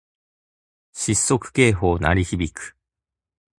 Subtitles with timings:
[0.93, 2.75] 失速警報鳴り響く